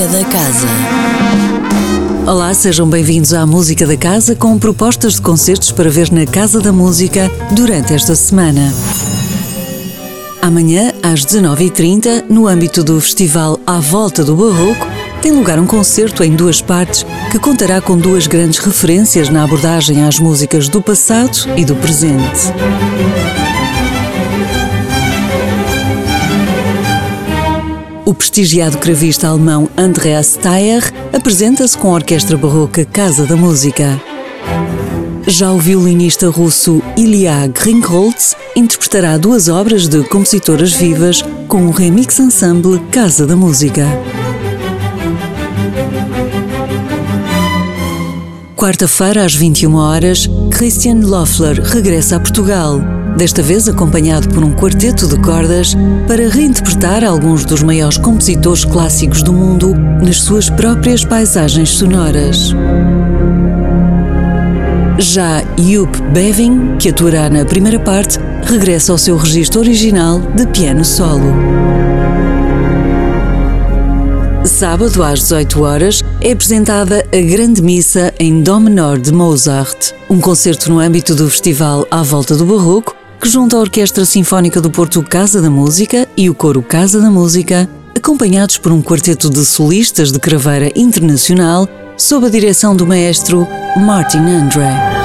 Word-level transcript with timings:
Música 0.00 0.18
da 0.18 0.24
Casa. 0.30 0.66
Olá, 2.26 2.54
sejam 2.54 2.88
bem-vindos 2.88 3.34
à 3.34 3.44
Música 3.44 3.86
da 3.86 3.98
Casa 3.98 4.34
com 4.34 4.58
propostas 4.58 5.16
de 5.16 5.20
concertos 5.20 5.70
para 5.72 5.90
ver 5.90 6.10
na 6.10 6.24
Casa 6.24 6.58
da 6.58 6.72
Música 6.72 7.30
durante 7.52 7.92
esta 7.92 8.14
semana. 8.14 8.72
Amanhã, 10.40 10.94
às 11.02 11.26
19h30, 11.26 12.24
no 12.30 12.46
âmbito 12.46 12.82
do 12.82 12.98
festival 12.98 13.60
À 13.66 13.78
Volta 13.78 14.24
do 14.24 14.34
Barroco, 14.34 14.86
tem 15.20 15.32
lugar 15.32 15.58
um 15.58 15.66
concerto 15.66 16.24
em 16.24 16.34
duas 16.34 16.62
partes 16.62 17.04
que 17.30 17.38
contará 17.38 17.78
com 17.78 17.98
duas 17.98 18.26
grandes 18.26 18.58
referências 18.58 19.28
na 19.28 19.44
abordagem 19.44 20.02
às 20.02 20.18
músicas 20.18 20.66
do 20.66 20.80
passado 20.80 21.36
e 21.58 21.64
do 21.64 21.76
presente. 21.76 22.50
O 28.10 28.14
prestigiado 28.14 28.76
cravista 28.78 29.28
alemão 29.28 29.70
Andreas 29.76 30.32
Steyer 30.32 30.82
apresenta-se 31.12 31.78
com 31.78 31.92
a 31.92 31.94
Orquestra 31.94 32.36
Barroca 32.36 32.84
Casa 32.84 33.24
da 33.24 33.36
Música. 33.36 34.02
Já 35.28 35.52
o 35.52 35.58
violinista 35.60 36.28
russo 36.28 36.82
Ilya 36.96 37.46
Grinkholz 37.46 38.34
interpretará 38.56 39.16
duas 39.16 39.48
obras 39.48 39.86
de 39.86 40.02
compositoras 40.08 40.72
vivas 40.72 41.22
com 41.46 41.68
o 41.68 41.70
remix 41.70 42.18
ensemble 42.18 42.80
Casa 42.90 43.24
da 43.28 43.36
Música. 43.36 43.86
Quarta-feira, 48.60 49.24
às 49.24 49.34
21 49.34 49.74
horas, 49.74 50.28
Christian 50.50 51.00
Loeffler 51.02 51.62
regressa 51.62 52.16
a 52.16 52.20
Portugal, 52.20 52.78
desta 53.16 53.42
vez 53.42 53.66
acompanhado 53.66 54.28
por 54.28 54.44
um 54.44 54.52
quarteto 54.52 55.08
de 55.08 55.18
cordas, 55.18 55.74
para 56.06 56.28
reinterpretar 56.28 57.02
alguns 57.02 57.46
dos 57.46 57.62
maiores 57.62 57.96
compositores 57.96 58.66
clássicos 58.66 59.22
do 59.22 59.32
mundo 59.32 59.74
nas 59.74 60.18
suas 60.18 60.50
próprias 60.50 61.02
paisagens 61.02 61.70
sonoras. 61.70 62.54
Já 64.98 65.42
Jupp 65.56 65.98
Beving, 66.12 66.76
que 66.78 66.90
atuará 66.90 67.30
na 67.30 67.46
primeira 67.46 67.80
parte, 67.80 68.18
regressa 68.42 68.92
ao 68.92 68.98
seu 68.98 69.16
registro 69.16 69.60
original 69.60 70.20
de 70.20 70.46
piano 70.48 70.84
solo. 70.84 71.79
Sábado 74.60 75.02
às 75.02 75.20
18 75.20 75.62
horas 75.62 76.02
é 76.20 76.32
apresentada 76.32 77.02
a 77.10 77.20
Grande 77.22 77.62
Missa 77.62 78.12
em 78.20 78.42
Dó 78.42 78.60
menor 78.60 78.98
de 78.98 79.10
Mozart, 79.10 79.92
um 80.10 80.20
concerto 80.20 80.68
no 80.68 80.78
âmbito 80.78 81.14
do 81.14 81.30
festival 81.30 81.86
À 81.90 82.02
Volta 82.02 82.36
do 82.36 82.44
Barroco, 82.44 82.94
que 83.18 83.26
junta 83.26 83.56
a 83.56 83.60
Orquestra 83.60 84.04
Sinfónica 84.04 84.60
do 84.60 84.70
Porto 84.70 85.02
Casa 85.02 85.40
da 85.40 85.48
Música 85.48 86.06
e 86.14 86.28
o 86.28 86.34
Coro 86.34 86.62
Casa 86.62 87.00
da 87.00 87.10
Música, 87.10 87.66
acompanhados 87.96 88.58
por 88.58 88.70
um 88.70 88.82
quarteto 88.82 89.30
de 89.30 89.46
solistas 89.46 90.12
de 90.12 90.20
craveira 90.20 90.70
internacional 90.76 91.66
sob 91.96 92.26
a 92.26 92.28
direção 92.28 92.76
do 92.76 92.86
maestro 92.86 93.48
Martin 93.78 94.18
André. 94.18 94.99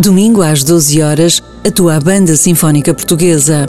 Domingo 0.00 0.40
às 0.40 0.64
12 0.64 1.02
horas, 1.02 1.42
atua 1.62 1.96
a 1.96 2.00
Banda 2.00 2.34
Sinfónica 2.34 2.94
Portuguesa. 2.94 3.66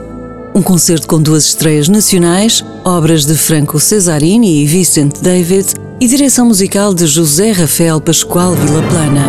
Um 0.55 0.61
concerto 0.61 1.05
com 1.05 1.21
duas 1.21 1.47
estreias 1.47 1.89
nacionais, 1.89 2.63
obras 2.85 3.25
de 3.25 3.35
Franco 3.35 3.77
Cesarini 3.81 4.61
e 4.61 4.65
Vicente 4.65 5.21
David 5.21 5.73
e 5.99 6.07
direção 6.07 6.45
musical 6.45 6.93
de 6.93 7.05
José 7.05 7.51
Rafael 7.51 7.99
Pascoal 7.99 8.55
Vilaplana. 8.55 9.25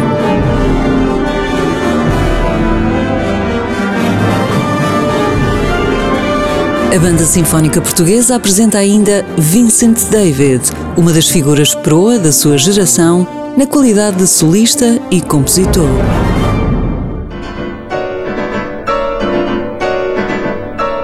A 6.94 6.98
Banda 7.00 7.24
Sinfónica 7.24 7.80
Portuguesa 7.80 8.36
apresenta 8.36 8.78
ainda 8.78 9.26
Vincent 9.36 10.04
David, 10.08 10.62
uma 10.96 11.12
das 11.12 11.28
figuras 11.28 11.74
proa 11.74 12.16
da 12.16 12.30
sua 12.30 12.56
geração, 12.56 13.26
na 13.56 13.66
qualidade 13.66 14.18
de 14.18 14.26
solista 14.28 15.00
e 15.10 15.20
compositor. 15.20 15.88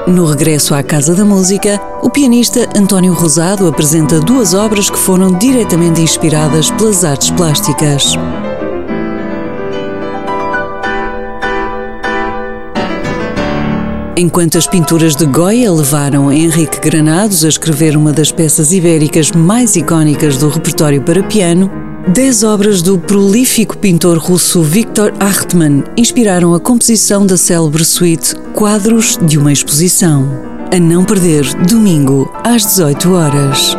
No 0.08 0.24
regresso 0.24 0.74
à 0.74 0.82
Casa 0.82 1.14
da 1.14 1.22
Música, 1.22 1.78
o 2.02 2.08
pianista 2.08 2.66
António 2.74 3.12
Rosado 3.12 3.68
apresenta 3.68 4.18
duas 4.18 4.54
obras 4.54 4.88
que 4.88 4.98
foram 4.98 5.36
diretamente 5.36 6.00
inspiradas 6.00 6.70
pelas 6.70 7.04
artes 7.04 7.30
plásticas. 7.30 8.14
Enquanto 14.16 14.56
as 14.56 14.66
pinturas 14.66 15.14
de 15.14 15.26
Goya 15.26 15.70
levaram 15.70 16.32
Henrique 16.32 16.80
Granados 16.80 17.44
a 17.44 17.48
escrever 17.48 17.94
uma 17.94 18.10
das 18.10 18.32
peças 18.32 18.72
ibéricas 18.72 19.30
mais 19.30 19.76
icónicas 19.76 20.38
do 20.38 20.48
repertório 20.48 21.02
para 21.02 21.22
piano, 21.22 21.87
Dez 22.12 22.42
obras 22.42 22.80
do 22.80 22.98
prolífico 22.98 23.76
pintor 23.76 24.16
russo 24.16 24.62
Viktor 24.62 25.12
Hartmann 25.20 25.84
inspiraram 25.94 26.54
a 26.54 26.60
composição 26.60 27.26
da 27.26 27.36
célebre 27.36 27.84
suíte 27.84 28.34
Quadros 28.54 29.18
de 29.22 29.36
uma 29.36 29.52
Exposição. 29.52 30.26
A 30.74 30.78
não 30.78 31.04
perder, 31.04 31.44
domingo, 31.66 32.32
às 32.42 32.64
18 32.64 33.12
horas. 33.12 33.76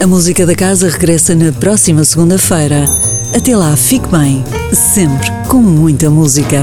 A 0.00 0.06
música 0.06 0.46
da 0.46 0.54
casa 0.54 0.88
regressa 0.88 1.34
na 1.34 1.50
próxima 1.50 2.04
segunda-feira. 2.04 2.84
Até 3.36 3.56
lá, 3.56 3.76
fique 3.76 4.06
bem, 4.08 4.44
sempre 4.72 5.28
com 5.48 5.58
muita 5.58 6.08
música. 6.08 6.62